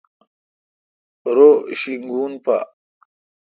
[1.35, 1.49] رو
[1.79, 2.57] شینگون پا۔